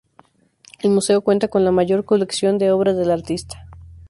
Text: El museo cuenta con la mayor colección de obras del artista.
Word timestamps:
El 0.79 0.89
museo 0.89 1.21
cuenta 1.21 1.47
con 1.47 1.63
la 1.63 1.69
mayor 1.69 2.05
colección 2.05 2.57
de 2.57 2.71
obras 2.71 2.97
del 2.97 3.11
artista. 3.11 3.67